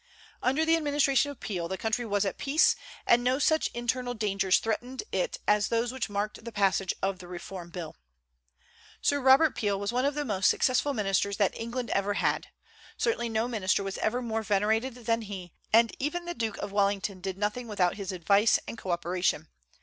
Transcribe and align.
Under 0.41 0.65
the 0.65 0.75
administration 0.75 1.29
of 1.29 1.39
Peel 1.39 1.67
the 1.67 1.77
country 1.77 2.05
was 2.07 2.25
at 2.25 2.39
peace, 2.39 2.75
and 3.05 3.23
no 3.23 3.37
such 3.37 3.67
internal 3.67 4.15
dangers 4.15 4.57
threatened 4.57 5.03
it 5.11 5.37
as 5.47 5.67
those 5.67 5.91
which 5.91 6.09
marked 6.09 6.43
the 6.43 6.51
passage 6.51 6.91
of 7.03 7.19
the 7.19 7.27
Reform 7.27 7.69
Bill. 7.69 7.95
Sir 8.99 9.21
Robert 9.21 9.55
Peel 9.55 9.79
was 9.79 9.91
one 9.93 10.03
of 10.03 10.15
the 10.15 10.25
most 10.25 10.49
successful 10.49 10.95
ministers 10.95 11.37
that 11.37 11.55
England 11.55 11.91
ever 11.91 12.15
had. 12.15 12.47
Certainly 12.97 13.29
no 13.29 13.47
minister 13.47 13.83
was 13.83 13.99
ever 13.99 14.23
more 14.23 14.41
venerated 14.41 14.95
than 14.95 15.21
he; 15.21 15.53
and 15.71 15.95
even 15.99 16.25
the 16.25 16.33
Duke 16.33 16.57
of 16.57 16.71
Wellington 16.71 17.21
did 17.21 17.37
nothing 17.37 17.67
without 17.67 17.93
his 17.93 18.11
advice 18.11 18.57
and 18.67 18.79
co 18.79 18.89
operation. 18.89 19.49